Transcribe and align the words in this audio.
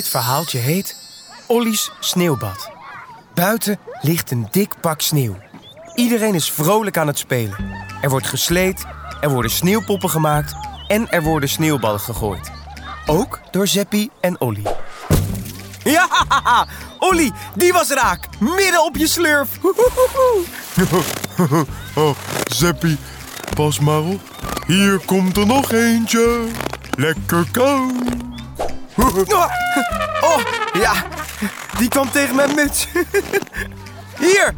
Dit 0.00 0.08
verhaaltje 0.08 0.58
heet 0.58 0.96
Olly's 1.46 1.90
Sneeuwbad. 1.98 2.70
Buiten 3.34 3.78
ligt 4.00 4.30
een 4.30 4.48
dik 4.50 4.80
pak 4.80 5.00
sneeuw. 5.00 5.36
Iedereen 5.94 6.34
is 6.34 6.50
vrolijk 6.50 6.96
aan 6.96 7.06
het 7.06 7.18
spelen. 7.18 7.74
Er 8.00 8.10
wordt 8.10 8.26
gesleed, 8.26 8.84
er 9.20 9.30
worden 9.30 9.50
sneeuwpoppen 9.50 10.10
gemaakt 10.10 10.54
en 10.88 11.10
er 11.10 11.22
worden 11.22 11.48
sneeuwballen 11.48 12.00
gegooid. 12.00 12.50
Ook 13.06 13.40
door 13.50 13.66
Zeppie 13.66 14.10
en 14.20 14.40
Olly. 14.40 14.62
Ja, 15.84 16.08
Olly, 16.98 17.32
die 17.54 17.72
was 17.72 17.90
raak. 17.90 18.28
Midden 18.38 18.84
op 18.84 18.96
je 18.96 19.06
slurf. 19.06 19.58
Oh, 21.94 22.16
Zeppie, 22.44 22.98
pas 23.54 23.78
maar 23.78 24.02
op. 24.02 24.20
Hier 24.66 25.00
komt 25.06 25.36
er 25.36 25.46
nog 25.46 25.72
eentje. 25.72 26.46
Lekker 26.90 27.46
koud. 27.50 28.29
Oh, 30.20 30.40
ja, 30.72 30.92
die 31.78 31.88
kwam 31.88 32.10
tegen 32.10 32.36
mijn 32.36 32.54
muts. 32.54 32.88
Hier. 34.18 34.54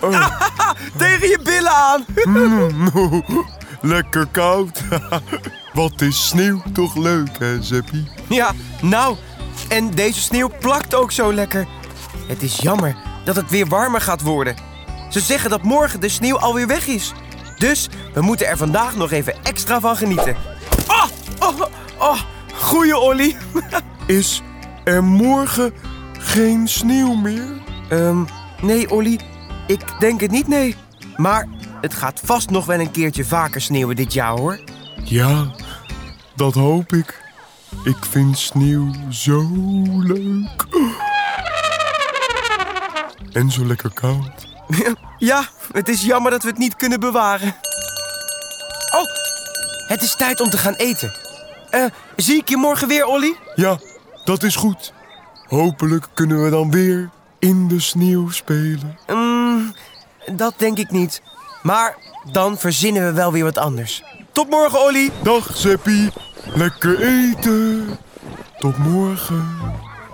Tegen 0.98 1.28
je 1.28 1.38
billen 1.44 1.72
aan. 1.72 2.04
Lekker 3.92 4.26
koud. 4.30 4.82
Wat 5.72 6.00
is 6.00 6.28
sneeuw 6.28 6.62
toch 6.72 6.94
leuk, 6.94 7.38
hè, 7.38 7.62
Zeppie? 7.62 8.08
Ja, 8.26 8.52
nou, 8.80 9.16
en 9.68 9.90
deze 9.90 10.20
sneeuw 10.20 10.50
plakt 10.60 10.94
ook 10.94 11.12
zo 11.12 11.32
lekker. 11.32 11.66
Het 12.26 12.42
is 12.42 12.56
jammer 12.56 12.96
dat 13.24 13.36
het 13.36 13.50
weer 13.50 13.66
warmer 13.66 14.00
gaat 14.00 14.22
worden. 14.22 14.56
Ze 15.10 15.20
zeggen 15.20 15.50
dat 15.50 15.62
morgen 15.62 16.00
de 16.00 16.08
sneeuw 16.08 16.38
alweer 16.38 16.66
weg 16.66 16.86
is. 16.86 17.12
Dus 17.58 17.88
we 18.14 18.20
moeten 18.20 18.46
er 18.46 18.56
vandaag 18.56 18.96
nog 18.96 19.10
even 19.10 19.44
extra 19.44 19.80
van 19.80 19.96
genieten. 19.96 20.36
Oh, 20.88 21.04
oh, 21.38 21.60
oh, 21.98 22.20
goeie 22.66 22.96
Olly. 22.98 23.36
Is 24.06 24.42
er 24.84 25.04
morgen 25.04 25.72
geen 26.18 26.68
sneeuw 26.68 27.14
meer? 27.14 27.62
Ehm, 27.88 28.24
nee 28.62 28.90
Olly, 28.90 29.20
ik 29.66 29.80
denk 29.98 30.20
het 30.20 30.30
niet, 30.30 30.48
nee. 30.48 30.76
Maar 31.16 31.48
het 31.80 31.94
gaat 31.94 32.20
vast 32.24 32.50
nog 32.50 32.66
wel 32.66 32.80
een 32.80 32.90
keertje 32.90 33.24
vaker 33.24 33.60
sneeuwen 33.60 33.96
dit 33.96 34.12
jaar, 34.12 34.38
hoor. 34.38 34.60
Ja, 35.04 35.50
dat 36.34 36.54
hoop 36.54 36.92
ik. 36.92 37.22
Ik 37.84 38.04
vind 38.10 38.38
sneeuw 38.38 38.90
zo 39.10 39.46
leuk. 39.98 40.64
En 43.32 43.50
zo 43.50 43.66
lekker 43.66 43.90
koud. 43.92 44.46
Ja, 45.18 45.44
het 45.72 45.88
is 45.88 46.02
jammer 46.02 46.30
dat 46.30 46.42
we 46.42 46.48
het 46.48 46.58
niet 46.58 46.76
kunnen 46.76 47.00
bewaren. 47.00 47.54
Oh, 48.94 49.06
het 49.88 50.02
is 50.02 50.16
tijd 50.16 50.40
om 50.40 50.50
te 50.50 50.58
gaan 50.58 50.74
eten. 50.74 51.25
Eh, 51.76 51.84
zie 52.16 52.36
ik 52.36 52.48
je 52.48 52.56
morgen 52.56 52.88
weer, 52.88 53.06
Olly? 53.06 53.36
Ja, 53.54 53.78
dat 54.24 54.42
is 54.42 54.56
goed. 54.56 54.92
Hopelijk 55.48 56.06
kunnen 56.14 56.44
we 56.44 56.50
dan 56.50 56.70
weer 56.70 57.10
in 57.38 57.68
de 57.68 57.80
sneeuw 57.80 58.30
spelen. 58.30 58.98
Mm, 59.06 59.74
dat 60.34 60.54
denk 60.56 60.78
ik 60.78 60.90
niet. 60.90 61.22
Maar 61.62 61.96
dan 62.32 62.58
verzinnen 62.58 63.06
we 63.06 63.12
wel 63.12 63.32
weer 63.32 63.44
wat 63.44 63.58
anders. 63.58 64.02
Tot 64.32 64.50
morgen, 64.50 64.80
Olly. 64.80 65.10
Dag 65.22 65.56
Zeppie, 65.56 66.10
lekker 66.54 67.00
eten. 67.00 67.98
Tot 68.58 68.78
morgen. 68.78 69.46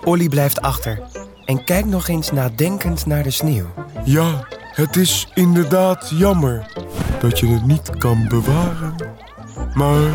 Olly 0.03 0.29
blijft 0.29 0.61
achter 0.61 1.01
en 1.45 1.63
kijkt 1.63 1.87
nog 1.87 2.07
eens 2.07 2.31
nadenkend 2.31 3.05
naar 3.05 3.23
de 3.23 3.31
sneeuw. 3.31 3.67
Ja, 4.03 4.47
het 4.73 4.95
is 4.95 5.27
inderdaad 5.33 6.11
jammer 6.15 6.65
dat 7.19 7.39
je 7.39 7.47
het 7.47 7.65
niet 7.65 7.97
kan 7.97 8.27
bewaren. 8.27 8.95
Maar 9.73 10.11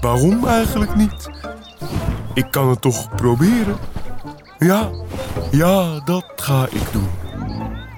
waarom 0.00 0.46
eigenlijk 0.46 0.94
niet? 0.94 1.30
Ik 2.34 2.46
kan 2.50 2.68
het 2.68 2.80
toch 2.80 3.14
proberen? 3.14 3.76
Ja, 4.58 4.90
ja, 5.50 6.00
dat 6.00 6.24
ga 6.36 6.66
ik 6.70 6.92
doen. 6.92 7.08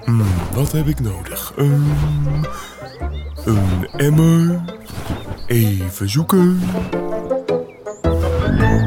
Hmm, 0.03 0.25
wat 0.53 0.71
heb 0.71 0.87
ik 0.87 0.99
nodig? 0.99 1.53
Een 3.45 3.87
emmer. 3.97 4.61
Even 5.47 6.09
zoeken. 6.09 6.59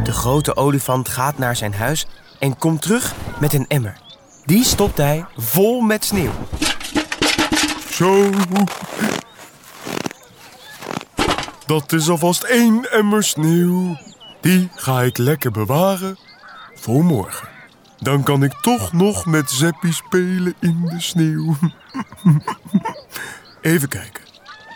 De 0.05 0.13
grote 0.13 0.57
olifant 0.57 1.09
gaat 1.09 1.39
naar 1.39 1.57
zijn 1.57 1.75
huis 1.75 2.07
en 2.39 2.59
komt 2.59 2.83
terug 2.83 3.15
met 3.41 3.53
een 3.53 3.67
emmer. 3.69 4.01
Die 4.45 4.65
stopt 4.65 4.97
hij 4.97 5.25
vol 5.37 5.81
met 5.81 6.05
sneeuw. 6.05 6.33
Zo. 7.91 8.31
Dat 11.67 11.93
is 11.93 12.09
alvast 12.09 12.43
één 12.43 12.91
emmer 12.91 13.25
sneeuw. 13.25 13.97
Die 14.41 14.69
ga 14.75 15.03
ik 15.03 15.19
lekker 15.19 15.51
bewaren 15.51 16.19
voor 16.75 17.05
morgen. 17.05 17.49
Dan 17.99 18.23
kan 18.23 18.43
ik 18.43 18.53
toch 18.53 18.93
nog 18.93 19.27
met 19.27 19.51
Zeppie 19.51 19.93
spelen 19.93 20.55
in 20.61 20.81
de 20.85 21.01
sneeuw. 21.01 21.57
Even 23.61 23.89
kijken. 23.89 24.25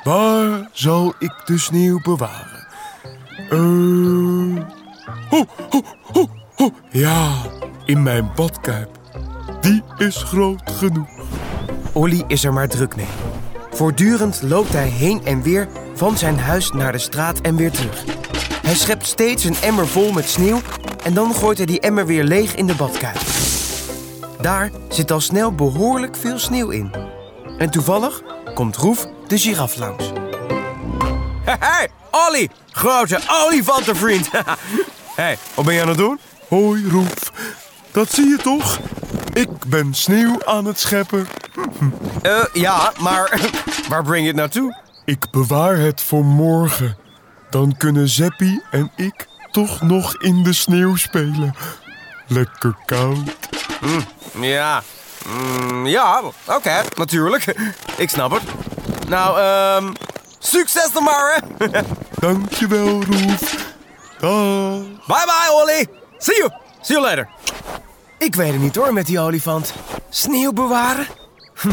Waar 0.05 0.69
zal 0.73 1.15
ik 1.19 1.33
de 1.45 1.59
sneeuw 1.59 2.01
bewaren? 2.01 2.67
Ho. 3.49 4.67
Ja, 6.91 7.33
in 7.85 8.03
mijn 8.03 8.31
badkuip. 8.35 8.99
Die 9.61 9.83
is 9.99 10.17
groot 10.17 10.71
genoeg. 10.71 11.09
Olly 11.93 12.25
is 12.27 12.45
er 12.45 12.53
maar 12.53 12.69
druk 12.69 12.97
mee. 12.97 13.07
Voortdurend 13.71 14.43
loopt 14.43 14.73
hij 14.73 14.89
heen 14.89 15.25
en 15.25 15.43
weer 15.43 15.69
van 16.01 16.19
zijn 16.19 16.39
huis 16.39 16.71
naar 16.71 16.93
de 16.93 16.99
straat 16.99 17.41
en 17.41 17.57
weer 17.57 17.71
terug. 17.71 18.05
Hij 18.63 18.75
schept 18.75 19.07
steeds 19.07 19.45
een 19.45 19.57
emmer 19.63 19.89
vol 19.89 20.13
met 20.13 20.29
sneeuw 20.29 20.61
en 21.05 21.15
dan 21.15 21.35
gooit 21.35 21.57
hij 21.57 21.67
die 21.67 21.81
emmer 21.81 22.07
weer 22.07 22.25
leeg 22.25 22.55
in 22.55 22.67
de 22.67 22.75
badkuip. 22.75 23.21
Daar 24.41 24.71
zit 24.89 25.11
al 25.11 25.21
snel 25.21 25.55
behoorlijk 25.55 26.17
veel 26.17 26.39
sneeuw 26.39 26.71
in. 26.71 26.95
En 27.59 27.71
toevallig 27.71 28.23
komt 28.55 28.77
Roef 28.77 29.07
de 29.27 29.39
giraf 29.39 29.77
langs. 29.77 30.13
Hey, 31.45 31.89
Olly, 32.11 32.49
grote 32.71 33.21
olifantenvriend. 33.29 34.31
hey, 35.23 35.39
wat 35.55 35.65
ben 35.65 35.75
je 35.75 35.83
aan 35.83 35.89
het 35.89 35.99
doen? 35.99 36.21
Hoi 36.49 36.89
Roef, 36.89 37.33
dat 37.91 38.13
zie 38.13 38.29
je 38.29 38.37
toch? 38.37 38.79
Ik 39.33 39.49
ben 39.67 39.95
sneeuw 39.95 40.45
aan 40.45 40.65
het 40.65 40.79
scheppen. 40.79 41.27
Eh, 42.23 42.45
ja, 42.53 42.93
maar 43.01 43.51
waar 43.89 44.03
breng 44.03 44.21
je 44.21 44.29
het 44.29 44.37
naartoe? 44.37 44.80
Ik 45.11 45.31
bewaar 45.31 45.77
het 45.77 46.03
voor 46.03 46.25
morgen. 46.25 46.97
Dan 47.49 47.77
kunnen 47.77 48.09
Zeppie 48.09 48.63
en 48.71 48.93
ik 48.97 49.27
toch 49.51 49.83
nog 49.83 50.17
in 50.17 50.43
de 50.43 50.53
sneeuw 50.53 50.97
spelen. 50.97 51.55
Lekker 52.27 52.77
koud. 52.85 53.37
Ja, 54.41 54.83
mm, 55.27 55.87
ja, 55.87 56.23
oké, 56.47 56.83
natuurlijk. 56.95 57.45
Ik 57.97 58.11
snap 58.11 58.31
het. 58.31 58.43
Nou, 59.09 59.39
ehm, 59.39 59.93
succes 60.39 60.93
dan 60.93 61.03
maar, 61.03 61.43
hè. 61.59 61.81
Dankjewel 62.19 63.03
Roef. 63.05 63.75
Dag. 64.19 64.83
Bye 65.07 65.25
bye, 65.25 65.53
Olly. 65.53 65.87
See 66.19 66.37
you. 66.37 66.51
See 66.81 66.97
you 66.97 67.09
later. 67.09 67.29
Ik 68.19 68.35
weet 68.35 68.53
het 68.53 68.61
niet 68.61 68.77
hoor 68.77 68.93
met 68.93 69.07
die 69.07 69.21
olifant. 69.21 69.75
Sneeuw 70.11 70.53
bewaren? 70.53 71.07
Hm, 71.55 71.73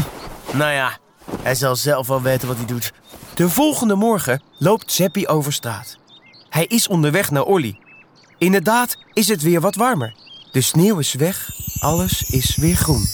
nou 0.50 0.72
ja, 0.72 0.98
hij 1.42 1.54
zal 1.54 1.76
zelf 1.76 2.06
wel 2.06 2.22
weten 2.22 2.48
wat 2.48 2.56
hij 2.56 2.66
doet. 2.66 2.92
De 3.38 3.48
volgende 3.48 3.94
morgen 3.94 4.42
loopt 4.56 4.92
Zeppie 4.92 5.28
over 5.28 5.52
straat. 5.52 5.98
Hij 6.48 6.64
is 6.64 6.88
onderweg 6.88 7.30
naar 7.30 7.42
Olly. 7.42 7.78
Inderdaad 8.38 8.96
is 9.12 9.28
het 9.28 9.42
weer 9.42 9.60
wat 9.60 9.74
warmer. 9.74 10.14
De 10.52 10.60
sneeuw 10.60 10.98
is 10.98 11.14
weg, 11.14 11.50
alles 11.78 12.22
is 12.22 12.56
weer 12.56 12.76
groen. 12.76 13.04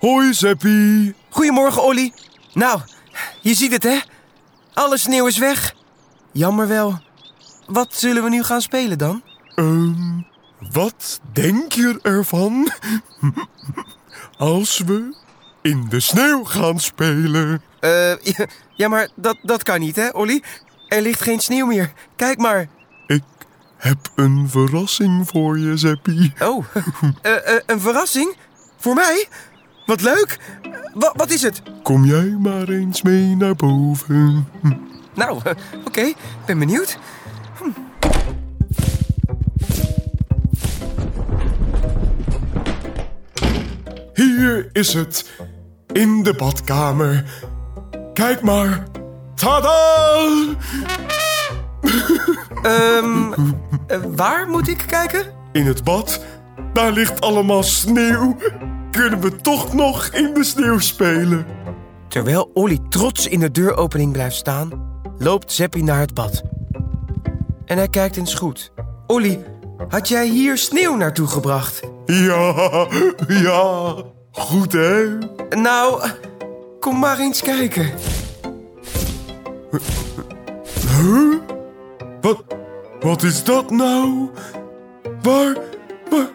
Hoi 0.00 0.34
Zeppie. 0.34 1.14
Goedemorgen, 1.28 1.82
Olly. 1.82 2.12
Nou, 2.54 2.80
je 3.40 3.54
ziet 3.54 3.72
het, 3.72 3.82
hè? 3.82 3.98
Alle 4.74 4.98
sneeuw 4.98 5.26
is 5.26 5.38
weg. 5.38 5.74
Jammer 6.32 6.68
wel. 6.68 7.00
Wat 7.66 7.94
zullen 7.94 8.22
we 8.22 8.28
nu 8.28 8.42
gaan 8.42 8.62
spelen 8.62 8.98
dan? 8.98 9.22
Ehm, 9.54 10.20
wat 10.72 11.20
denk 11.32 11.72
je 11.72 11.98
ervan? 12.02 12.70
Als 14.38 14.78
we 14.78 15.26
in 15.62 15.86
de 15.88 16.00
sneeuw 16.00 16.44
gaan 16.44 16.80
spelen. 16.80 17.62
Eh, 17.80 18.16
ja, 18.22 18.46
ja, 18.74 18.88
maar 18.88 19.08
dat, 19.14 19.36
dat 19.42 19.62
kan 19.62 19.80
niet, 19.80 19.96
hè, 19.96 20.08
Olly? 20.08 20.42
Er 20.88 21.02
ligt 21.02 21.20
geen 21.20 21.40
sneeuw 21.40 21.66
meer. 21.66 21.92
Kijk 22.16 22.38
maar. 22.38 22.68
Ik 23.06 23.22
heb 23.76 23.98
een 24.14 24.46
verrassing 24.48 25.28
voor 25.28 25.58
je, 25.58 25.76
Zeppie. 25.76 26.32
Oh, 26.42 26.64
eh, 27.22 27.54
eh, 27.54 27.60
een 27.66 27.80
verrassing? 27.80 28.36
Voor 28.76 28.94
mij? 28.94 29.28
Wat 29.86 30.00
leuk. 30.00 30.38
Wa- 30.94 31.12
wat 31.16 31.30
is 31.30 31.42
het? 31.42 31.62
Kom 31.82 32.04
jij 32.04 32.36
maar 32.40 32.68
eens 32.68 33.02
mee 33.02 33.36
naar 33.36 33.54
boven. 33.56 34.48
Hm. 34.60 34.72
Nou, 35.14 35.40
eh, 35.44 35.52
oké. 35.84 36.12
Ben 36.46 36.58
benieuwd. 36.58 36.98
Hier 44.14 44.68
is 44.72 44.92
het, 44.94 45.30
in 45.92 46.22
de 46.22 46.34
badkamer. 46.34 47.24
Kijk 48.12 48.42
maar. 48.42 48.86
Tada! 49.34 49.76
Ehm, 52.62 53.32
eh, 53.86 53.98
waar 54.16 54.48
moet 54.48 54.68
ik 54.68 54.84
kijken? 54.86 55.26
In 55.52 55.66
het 55.66 55.84
bad, 55.84 56.24
daar 56.72 56.92
ligt 56.92 57.20
allemaal 57.20 57.62
sneeuw. 57.62 58.36
Kunnen 58.90 59.20
we 59.20 59.36
toch 59.36 59.72
nog 59.72 60.06
in 60.06 60.34
de 60.34 60.44
sneeuw 60.44 60.78
spelen? 60.78 61.46
Terwijl 62.08 62.50
Olly 62.54 62.78
trots 62.88 63.26
in 63.26 63.40
de 63.40 63.50
deuropening 63.50 64.12
blijft 64.12 64.36
staan, 64.36 64.70
loopt 65.18 65.52
Zeppie 65.52 65.84
naar 65.84 66.00
het 66.00 66.14
bad. 66.14 66.42
En 67.64 67.76
hij 67.76 67.88
kijkt 67.88 68.16
eens 68.16 68.34
goed. 68.34 68.72
Olly, 69.06 69.44
had 69.88 70.08
jij 70.08 70.28
hier 70.28 70.58
sneeuw 70.58 70.96
naartoe 70.96 71.26
gebracht? 71.26 71.80
Ja, 72.06 72.86
ja. 73.28 73.94
Goed, 74.38 74.72
hè? 74.72 75.18
Nou, 75.50 76.08
kom 76.80 76.98
maar 76.98 77.18
eens 77.18 77.42
kijken. 77.42 77.90
Huh? 80.96 81.36
Wat, 82.20 82.44
wat 83.00 83.22
is 83.22 83.44
dat 83.44 83.70
nou? 83.70 84.30
Waar, 85.22 85.56
waar, 86.10 86.28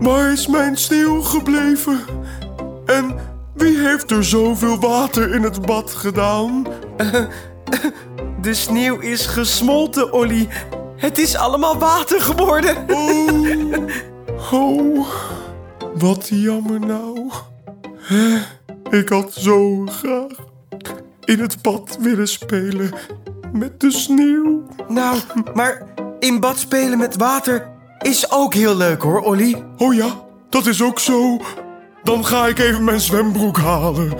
waar 0.00 0.32
is 0.32 0.46
mijn 0.46 0.76
sneeuw 0.76 1.20
gebleven? 1.20 2.00
En 2.86 3.16
wie 3.54 3.78
heeft 3.78 4.10
er 4.10 4.24
zoveel 4.24 4.78
water 4.78 5.34
in 5.34 5.42
het 5.42 5.66
bad 5.66 5.90
gedaan? 5.90 6.66
De 8.40 8.54
sneeuw 8.54 8.98
is 8.98 9.26
gesmolten, 9.26 10.12
Olly. 10.12 10.48
Het 10.96 11.18
is 11.18 11.36
allemaal 11.36 11.78
water 11.78 12.20
geworden. 12.20 12.76
Oh, 12.88 14.52
oh, 14.52 15.06
wat 16.04 16.28
jammer 16.28 16.80
nou. 16.80 17.30
Ik 18.90 19.08
had 19.08 19.32
zo 19.32 19.86
graag 19.86 20.32
in 21.24 21.40
het 21.40 21.62
bad 21.62 21.98
willen 22.00 22.28
spelen 22.28 22.92
met 23.52 23.80
de 23.80 23.90
sneeuw. 23.90 24.66
Nou, 24.88 25.18
maar 25.54 25.86
in 26.18 26.40
bad 26.40 26.58
spelen 26.58 26.98
met 26.98 27.16
water 27.16 27.68
is 27.98 28.30
ook 28.30 28.54
heel 28.54 28.76
leuk 28.76 29.02
hoor, 29.02 29.20
Olly. 29.20 29.64
Oh 29.76 29.94
ja, 29.94 30.22
dat 30.48 30.66
is 30.66 30.82
ook 30.82 30.98
zo. 30.98 31.40
Dan 32.02 32.26
ga 32.26 32.46
ik 32.46 32.58
even 32.58 32.84
mijn 32.84 33.00
zwembroek 33.00 33.58
halen. 33.58 34.12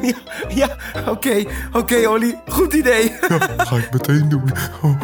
Ja, 0.00 0.16
ja 0.48 0.76
oké, 1.08 1.44
oké 1.72 2.08
Olly, 2.08 2.40
goed 2.46 2.72
idee. 2.72 3.12
Ja, 3.28 3.38
ga 3.56 3.76
ik 3.76 3.92
meteen 3.92 4.28
doen. 4.28 4.50
Oh, 4.82 5.02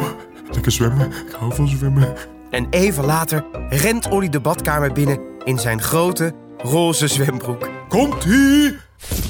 lekker 0.51 0.71
zwemmen. 0.71 1.07
Ik 1.07 1.35
hou 1.39 1.55
van 1.55 1.67
zwemmen. 1.67 2.13
En 2.49 2.67
even 2.69 3.05
later 3.05 3.45
rent 3.69 4.09
Olly 4.09 4.29
de 4.29 4.39
badkamer 4.39 4.93
binnen 4.93 5.30
in 5.43 5.59
zijn 5.59 5.81
grote 5.81 6.33
roze 6.57 7.07
zwembroek. 7.07 7.69
Komt-ie! 7.89 8.77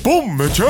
Bommetje! 0.04 0.66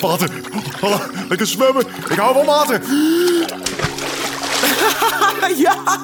Water! 0.00 0.30
Lekker 1.28 1.46
zwemmen! 1.46 1.86
Ik 2.10 2.16
hou 2.16 2.34
van 2.34 2.44
water! 2.44 2.80
Ja, 5.56 6.00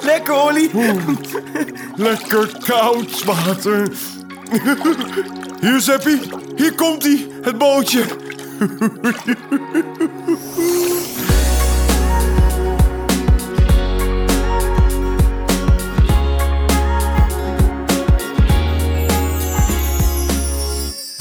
lekker 0.00 0.34
Olly. 0.34 0.70
Lekker 1.96 2.50
koud 2.66 3.24
water! 3.24 3.88
Hier, 5.60 5.80
Zeppie! 5.80 6.20
Hier 6.56 6.74
komt 6.74 7.02
hij, 7.02 7.26
het 7.42 7.58
bootje! 7.58 8.04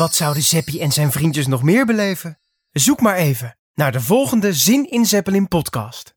Wat 0.01 0.15
zouden 0.15 0.43
Zeppie 0.43 0.79
en 0.79 0.91
zijn 0.91 1.11
vriendjes 1.11 1.47
nog 1.47 1.63
meer 1.63 1.85
beleven? 1.85 2.39
Zoek 2.71 3.01
maar 3.01 3.15
even 3.15 3.57
naar 3.73 3.91
de 3.91 4.01
volgende 4.01 4.53
Zin 4.53 4.89
in 4.89 5.05
Zeppelin 5.05 5.47
podcast. 5.47 6.15